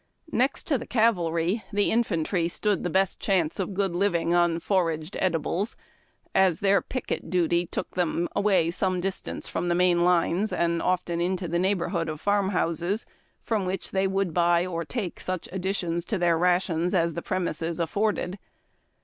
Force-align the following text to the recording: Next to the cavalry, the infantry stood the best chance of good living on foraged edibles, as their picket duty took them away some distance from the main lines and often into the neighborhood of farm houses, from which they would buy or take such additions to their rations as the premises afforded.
Next 0.31 0.63
to 0.65 0.79
the 0.79 0.87
cavalry, 0.87 1.63
the 1.71 1.91
infantry 1.91 2.47
stood 2.47 2.81
the 2.83 2.89
best 2.89 3.19
chance 3.19 3.59
of 3.59 3.75
good 3.75 3.95
living 3.95 4.33
on 4.33 4.57
foraged 4.57 5.15
edibles, 5.19 5.77
as 6.33 6.59
their 6.59 6.81
picket 6.81 7.29
duty 7.29 7.67
took 7.67 7.91
them 7.91 8.27
away 8.35 8.71
some 8.71 8.99
distance 8.99 9.47
from 9.47 9.67
the 9.67 9.75
main 9.75 10.03
lines 10.03 10.51
and 10.51 10.81
often 10.81 11.21
into 11.21 11.47
the 11.47 11.59
neighborhood 11.59 12.09
of 12.09 12.19
farm 12.19 12.49
houses, 12.49 13.05
from 13.43 13.67
which 13.67 13.91
they 13.91 14.07
would 14.07 14.33
buy 14.33 14.65
or 14.65 14.83
take 14.83 15.19
such 15.19 15.47
additions 15.51 16.03
to 16.05 16.17
their 16.17 16.35
rations 16.35 16.95
as 16.95 17.13
the 17.13 17.21
premises 17.21 17.79
afforded. 17.79 18.39